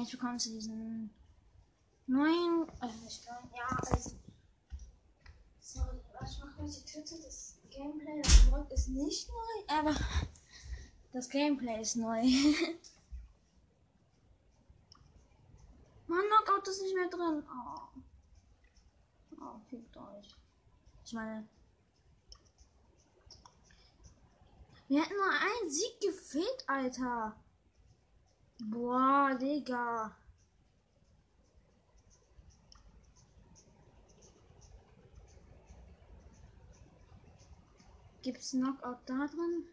Jetzt 0.00 0.12
bekommen 0.12 0.38
sie 0.38 0.54
diesen 0.54 1.10
neuen. 2.06 2.66
Äh, 2.80 2.86
nicht 3.04 3.26
neuen, 3.26 3.50
ja, 3.54 3.66
also. 3.68 4.16
Sorry, 5.60 6.00
was 6.18 6.38
macht 6.38 6.58
mich 6.58 6.82
die 6.82 6.90
Tüte? 6.90 7.20
Das 7.22 7.58
Gameplay, 7.68 8.22
das 8.22 8.46
Mod 8.50 8.72
ist 8.72 8.88
nicht 8.88 9.28
neu, 9.28 9.62
aber 9.68 9.94
das 11.12 11.28
Gameplay 11.28 11.82
ist 11.82 11.96
neu. 11.96 12.22
Mann, 16.06 16.24
Knockout 16.28 16.66
ist 16.66 16.80
nicht 16.80 16.94
mehr 16.94 17.10
drin. 17.10 17.44
Oh. 17.46 17.80
Oh, 19.38 19.60
fickt 19.68 19.94
euch. 19.98 20.34
Ich 21.04 21.12
meine. 21.12 21.46
Wir 24.88 25.02
hätten 25.02 25.14
nur 25.14 25.30
einen 25.30 25.70
Sieg 25.70 26.00
gefehlt, 26.00 26.64
Alter. 26.66 27.36
Boah, 28.60 29.34
Digga. 29.38 30.16
Gibt's 38.22 38.54
Knockout 38.54 39.06
da 39.06 39.26
drin? 39.26 39.64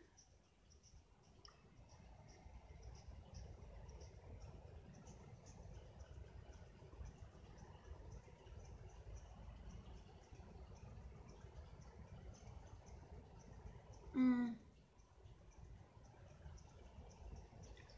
Hm. 14.14 14.67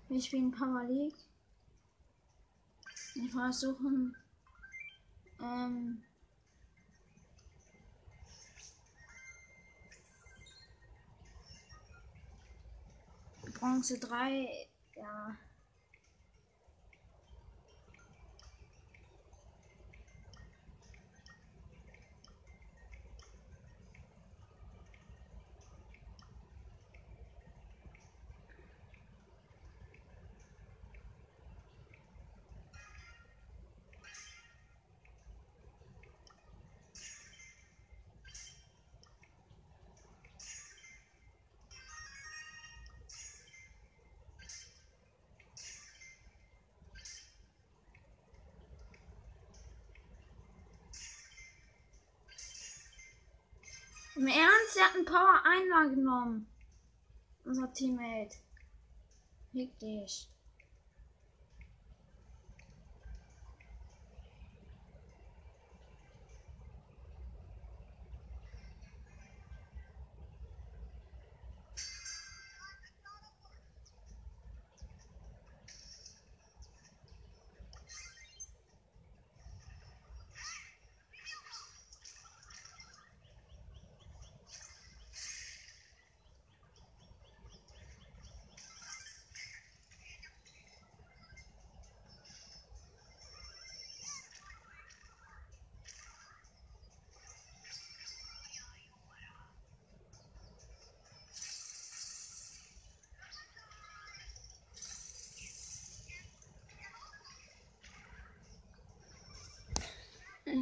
Wir 0.09 0.19
spielen 0.19 0.49
Power 0.49 0.83
League. 0.85 1.13
Wir 3.13 3.29
versuchen 3.29 4.17
ähm, 5.39 6.01
Bronze 13.53 13.99
3, 13.99 14.67
ja. 14.95 15.37
Im 54.19 54.27
Ernst, 54.27 54.75
er 54.75 54.83
hat 54.83 54.95
einen 54.95 55.05
Power 55.05 55.41
einmal 55.45 55.89
genommen. 55.91 56.45
Unser 57.45 57.71
Teammate. 57.71 58.35
Fick 59.53 59.79
dich. 59.79 60.29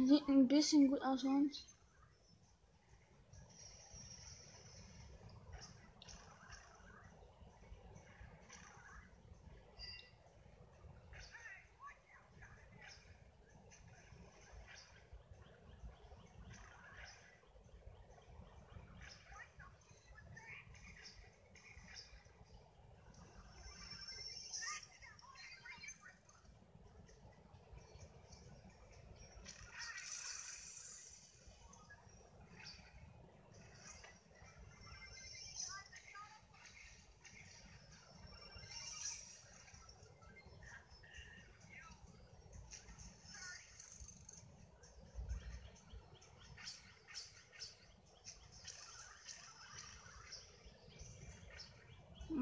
Sieht 0.06 0.28
ein 0.28 0.48
bisschen 0.48 0.88
gut 0.88 1.02
aus 1.02 1.22
sonst. 1.22 1.77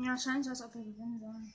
Ja, 0.06 0.16
scheint 0.16 0.44
so, 0.44 0.50
als 0.50 0.62
ob 0.62 0.72
wir 0.72 0.84
gewinnen 0.84 1.18
sollen. 1.18 1.52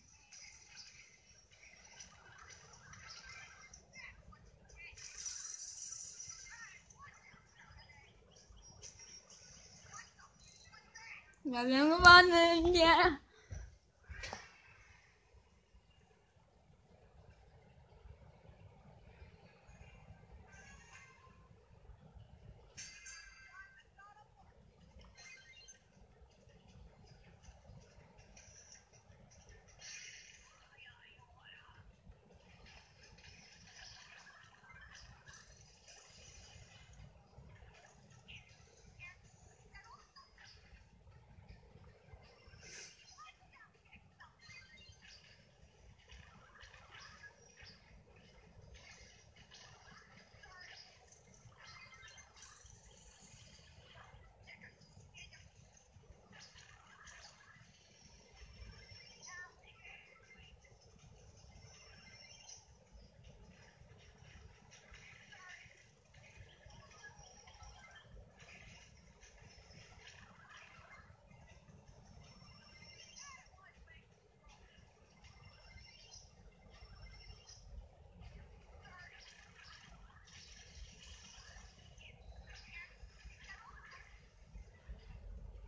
Ja, 11.46 11.66
wir 11.66 11.80
haben 11.80 11.90
gewonnen. 11.92 12.76
Ja. 12.76 12.82
Yeah. 12.82 13.31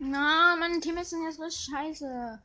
Na, 0.06 0.58
meine 0.60 0.82
Teammates 0.82 1.12
sind 1.12 1.24
jetzt 1.24 1.40
richtig 1.40 1.70
scheiße. 1.74 2.42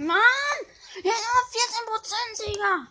Mann! 0.00 0.16
Ja, 1.04 1.12
immer 1.12 1.44
14% 1.92 2.36
Sieger! 2.36 2.86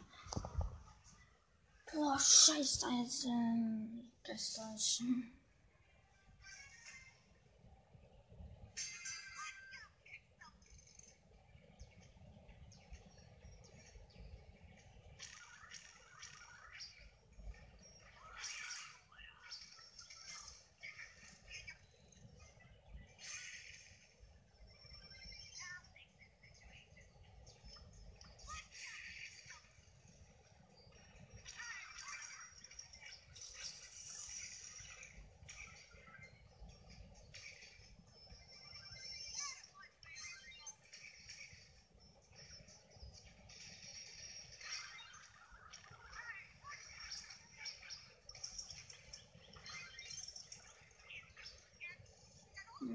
Boah, 1.91 2.19
scheiße, 2.19 2.85
Alter. 2.85 4.09
Das 4.23 4.41
ist 4.41 5.01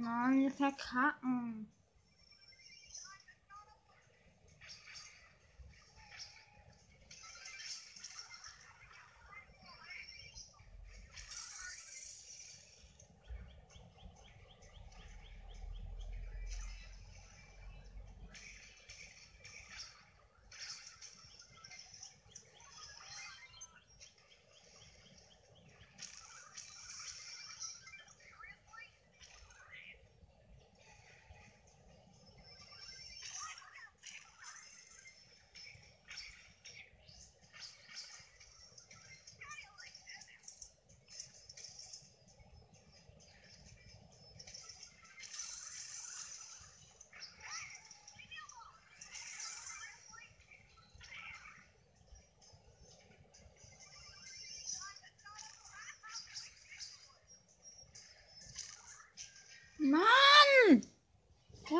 No, 0.04 0.28
you 0.28 0.50
can't. 0.50 1.66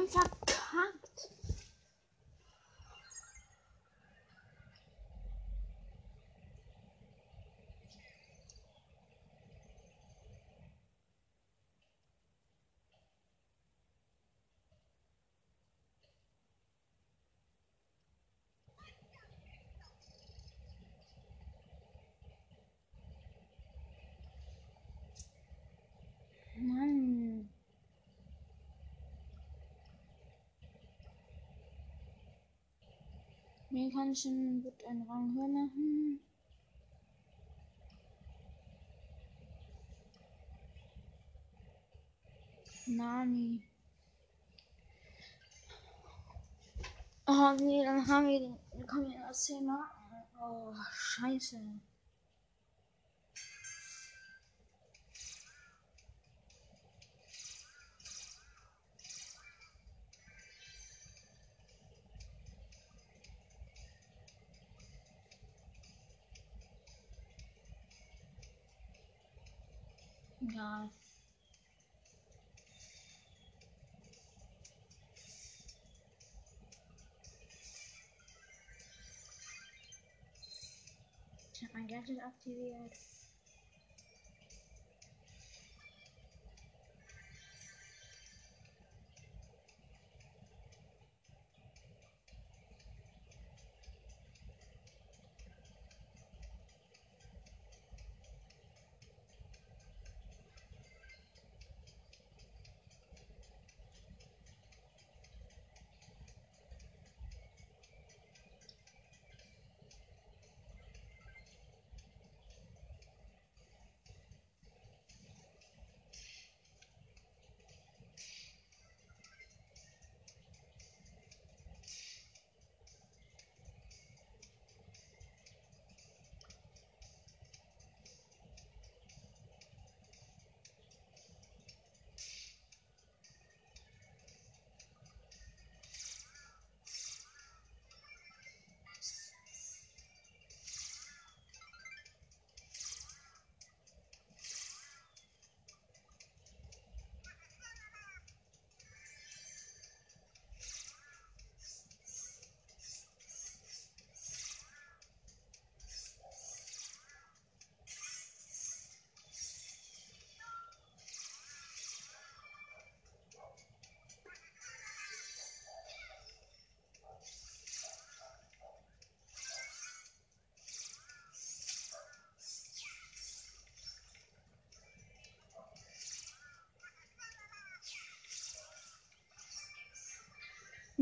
300 0.06 0.33
Mir 33.74 33.90
kann 33.90 34.12
ich 34.12 34.24
wird 34.24 34.86
einen 34.86 35.02
Rang 35.02 35.34
höher 35.34 35.48
machen. 35.48 36.20
Nani. 42.86 43.68
Oh 47.26 47.52
nee, 47.58 47.84
dann 47.84 48.06
haben 48.06 48.28
wir 48.28 48.38
den. 48.38 48.56
Wir 48.76 48.86
kommen 48.86 49.10
ja 49.10 49.26
das 49.26 49.44
Thema. 49.44 49.90
Oh, 50.40 50.72
scheiße. 50.92 51.58
Ja. 70.52 70.90
Ich 81.54 81.62
habe 81.62 81.72
mein 81.72 81.86
Gadget 81.88 82.20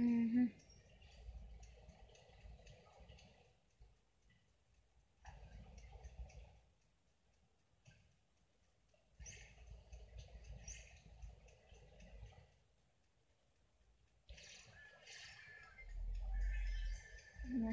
Mhm. 0.00 0.50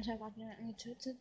Ich 0.00 0.08
habe 0.08 0.18
gerade 0.18 0.36
jemanden 0.38 0.68
getötet. 0.68 1.16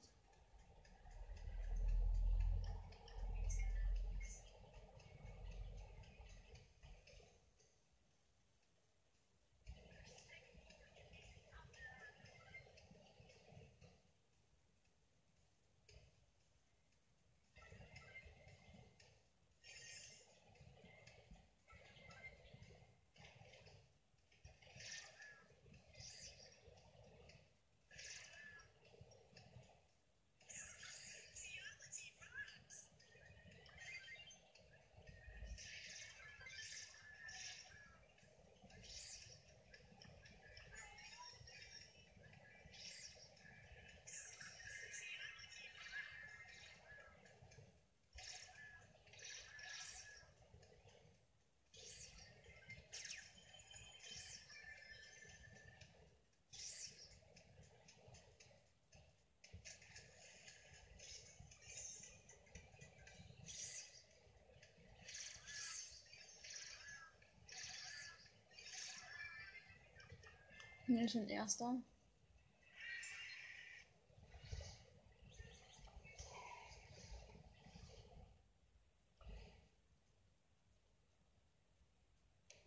Ist 70.87 71.15
ein 71.17 71.27
erster. 71.27 71.81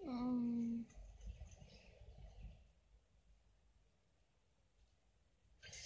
Ähm. 0.05 0.85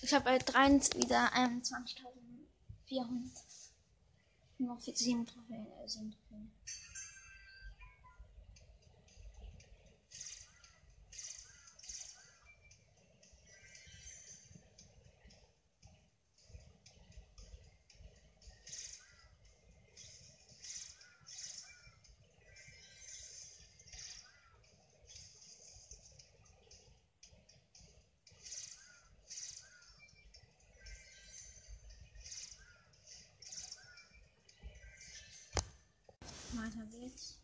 Ich 0.02 0.12
habe 0.12 0.24
bei 0.24 0.38
23 0.38 1.04
wieder 1.04 1.32
21.400. 1.34 3.70
Noch 4.58 4.80
7 4.80 5.24
Trophäen. 5.24 5.66
Äh, 5.66 5.88
7 5.88 6.10
Trophäen. 6.10 6.50
I 36.64 36.68
have 36.68 36.94
it. 36.94 37.43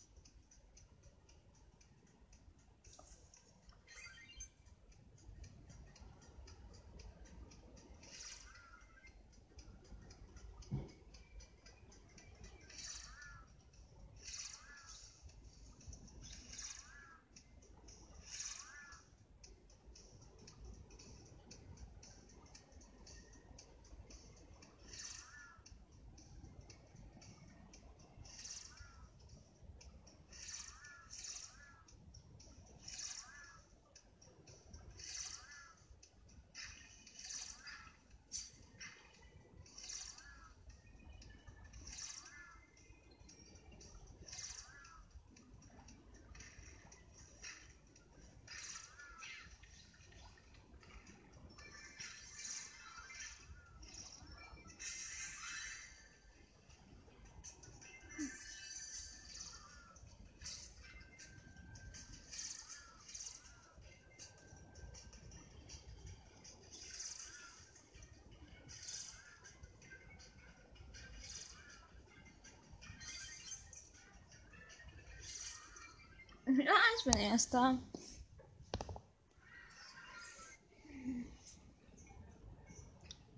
Ja, 76.59 76.73
ich 76.99 77.05
bin 77.05 77.15
erster. 77.15 77.79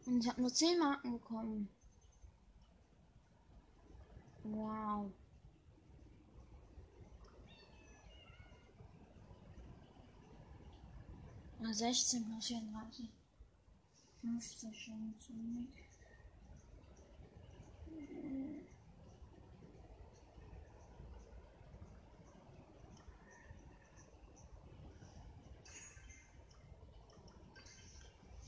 Und 0.07 0.21
ich 0.21 0.29
habe 0.29 0.41
nur 0.41 0.53
10 0.53 0.79
Marken 0.79 1.13
bekommen. 1.13 1.69
Wow. 4.45 5.13
Ah, 11.63 11.73
16 11.73 12.25
plus 12.25 12.47
34. 12.47 13.11
Müsste 14.23 14.73
schon 14.73 15.15
ziemlich. 15.21 15.69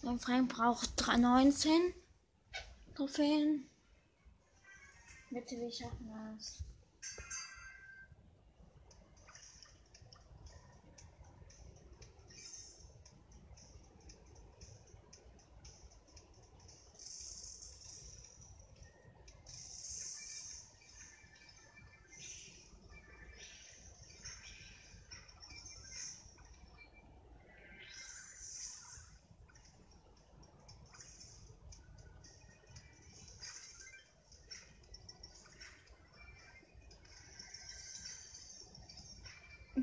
Und 0.04 0.20
Frank 0.20 0.52
braucht 0.52 0.96
19 1.16 1.94
Trophäen. 2.94 3.68
Bitte, 5.30 5.56
wir 5.56 5.72
schaffen 5.72 6.12
das. 6.36 6.62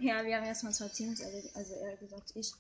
Ja, 0.01 0.25
wir 0.25 0.36
haben 0.36 0.46
erstmal 0.46 0.74
zwei 0.74 0.88
Teams, 0.88 1.22
also 1.53 1.75
eher 1.75 1.96
gesagt 1.96 2.31
ich. 2.34 2.51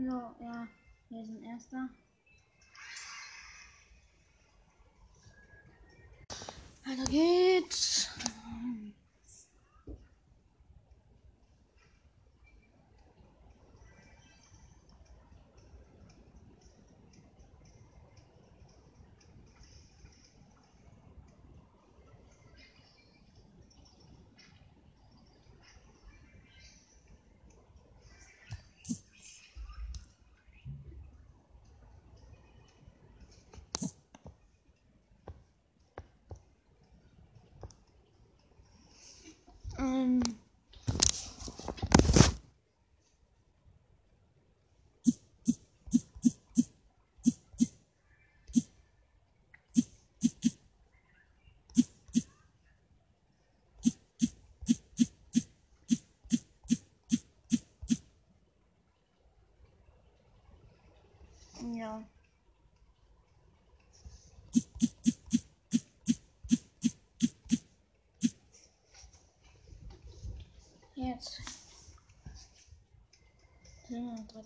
So, 0.00 0.34
ja, 0.40 0.66
wir 1.10 1.24
sind 1.26 1.42
Erster. 1.42 1.90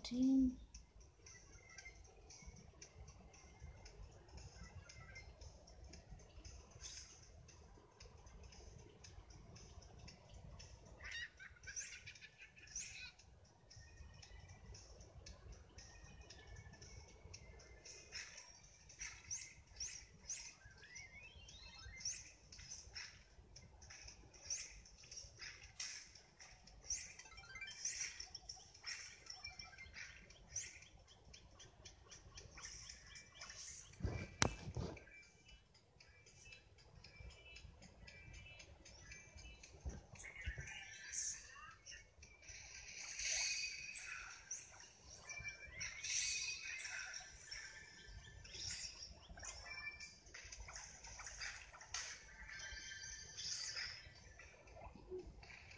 13 0.03 0.53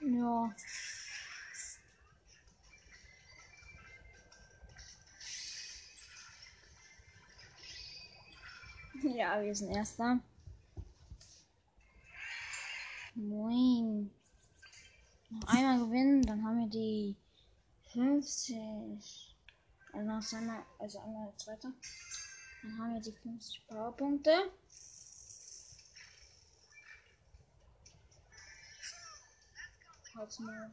Ja. 0.08 0.54
Ja, 9.02 9.42
wir 9.42 9.54
sind 9.54 9.70
Erster. 9.70 10.20
Moin. 13.16 14.12
Noch 15.30 15.48
einmal 15.48 15.80
gewinnen, 15.80 16.22
dann 16.22 16.44
haben 16.44 16.60
wir 16.60 16.68
die 16.68 17.16
50. 17.92 19.34
Also 19.92 20.36
einmal, 20.36 20.62
also 20.78 21.00
einmal 21.00 21.32
zweiter. 21.36 21.72
Dann 22.62 22.78
haben 22.78 22.94
wir 22.94 23.00
die 23.00 23.12
50 23.12 23.66
Powerpunkte. 23.66 24.52
Halt's 30.16 30.40
mal. 30.40 30.70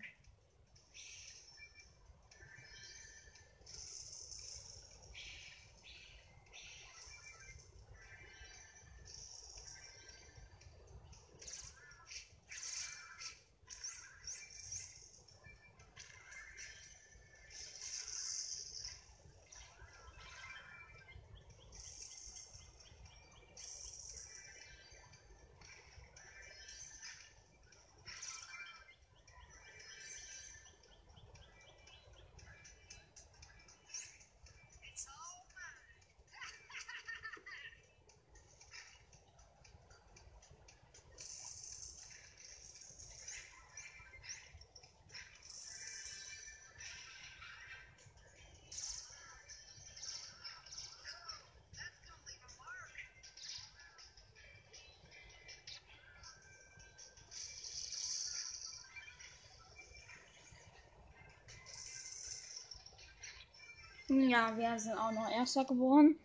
Ja, 64.22 64.56
wir 64.56 64.80
sind 64.80 64.96
auch 64.98 65.12
noch 65.12 65.28
Erster 65.30 65.66
geworden. 65.66 66.20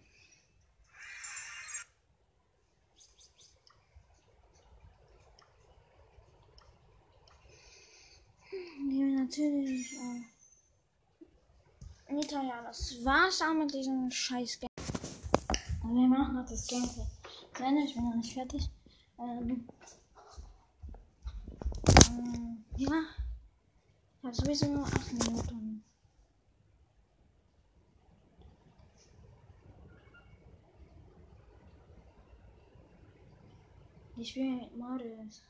Ja, 8.90 9.06
natürlich. 9.06 9.94
Äh, 9.94 10.20
Nita, 12.12 12.42
ja, 12.42 12.62
das 12.62 13.02
war's 13.04 13.40
auch 13.40 13.54
mit 13.54 13.72
diesem 13.72 14.10
scheiß 14.10 14.60
Game. 14.60 14.68
Also 15.82 15.94
wir 15.94 16.08
machen 16.08 16.34
noch 16.34 16.46
das 16.46 16.66
Gameplay. 16.66 17.06
Nein, 17.58 17.76
ich 17.78 17.94
bin 17.94 18.04
noch 18.04 18.16
nicht 18.16 18.34
fertig. 18.34 18.68
Ähm, 19.18 19.66
ähm, 22.10 22.64
ja. 22.76 23.02
Ich 24.18 24.24
habe 24.24 24.34
sowieso 24.34 24.66
nur 24.66 24.86
8 24.86 25.12
Minuten. 25.12 25.67
Ich 34.20 34.30
spiele 34.30 34.50
mit 34.50 34.76
Marius. 34.76 35.44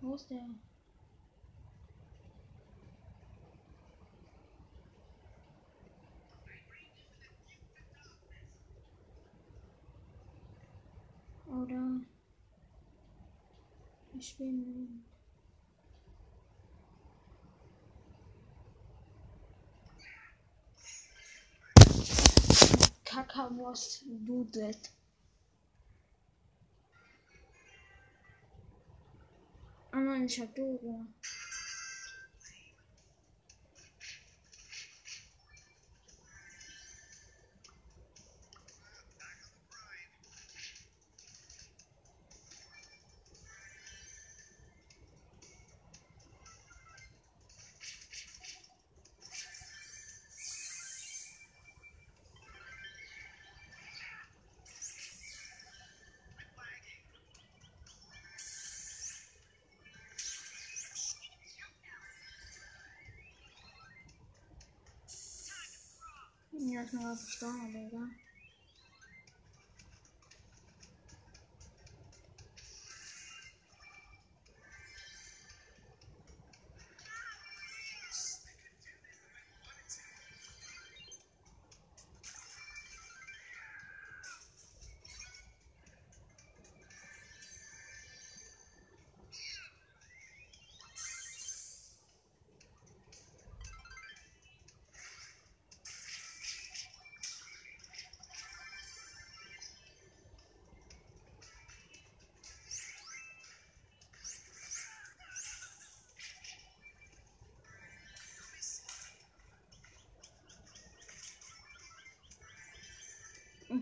Wo 0.00 0.14
ist 0.14 0.28
der? 0.28 0.46
Oder 11.46 12.00
ich 14.12 14.36
spiele 23.14 23.22
mit. 23.22 23.28
Kakawurst 23.28 24.04
dudelt. 24.06 24.90
Ah 29.92 30.00
nein, 30.00 30.24
ich 30.24 30.40
hab 30.40 30.54
Dora. 30.54 31.06
Ja, 66.58 66.82
ich 66.82 66.90
bin 66.90 67.02
gerade 67.02 67.22
gestorben, 67.22 67.60
aber 67.60 67.78
egal. 67.86 68.08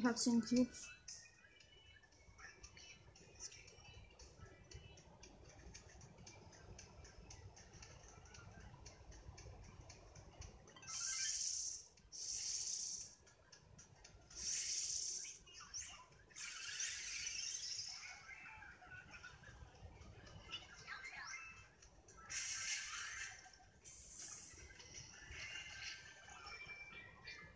Ich 0.03 0.09
hab 0.09 0.19
10 0.19 0.41
Cubes. 0.41 0.89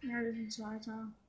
Ja, 0.02 0.22
wir 0.22 1.25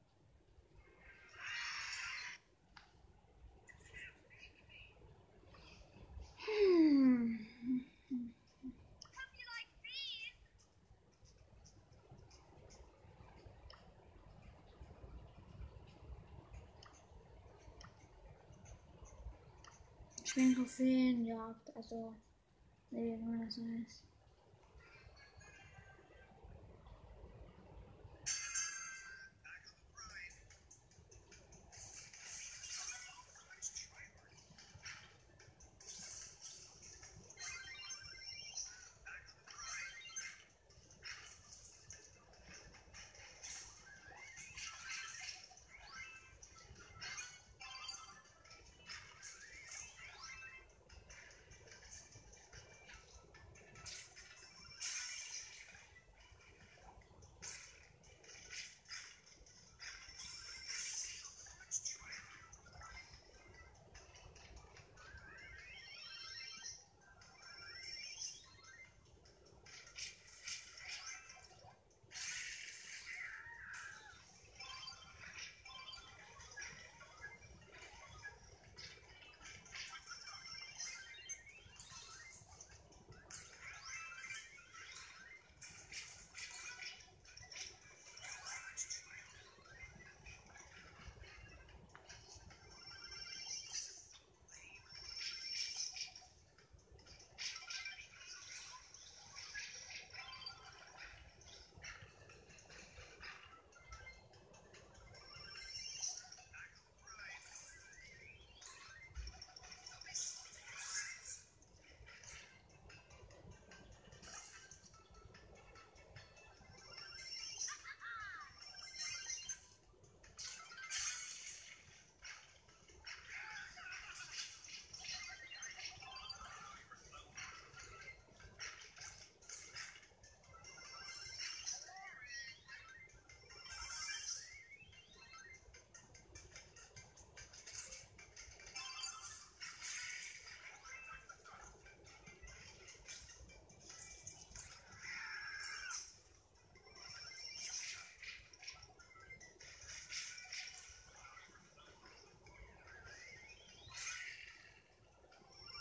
10 20.38 20.54
Trophäen, 20.54 21.26
ja, 21.26 21.56
also, 21.74 22.14
nee, 22.92 23.18
wenn 23.20 23.32
man 23.32 23.42
das 23.48 23.58
weiß. 23.58 24.04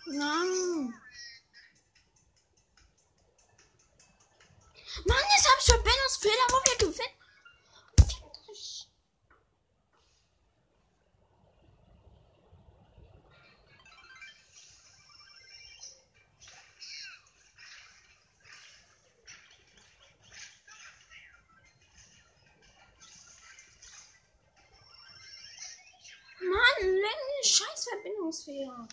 Nein. 0.08 0.94
Mann, 5.04 5.24
jetzt 5.36 5.48
hab 5.48 5.58
ich 5.58 5.64
Verbindungsfehler, 5.64 6.46
wo 6.48 6.56
wir 6.64 6.78
gewinnen. 6.78 7.16
Mann, 26.42 27.02
scheiß 27.42 27.88
Verbindungsfehler. 27.88 28.88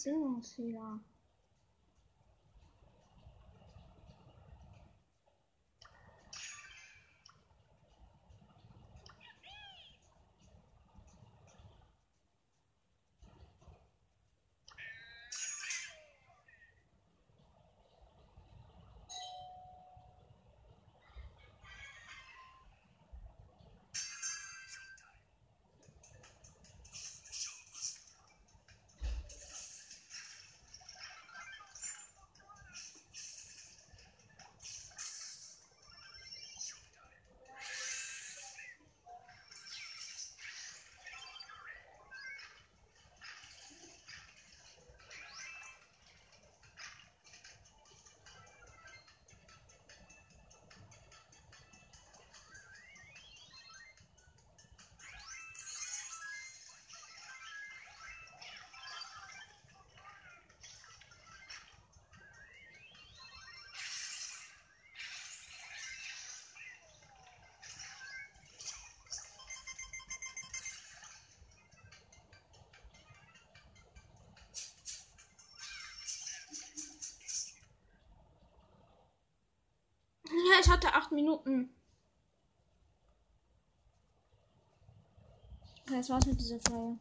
Scheiß 0.00 0.04
Verbindungsfehler. 0.04 0.72
Ja, 0.72 1.00
ich 80.60 80.68
hatte 80.68 80.92
acht 80.94 81.12
Minuten. 81.12 81.70
Das 85.86 86.08
war's 86.08 86.26
mit 86.26 86.40
dieser 86.40 86.60
Folge. 86.60 86.98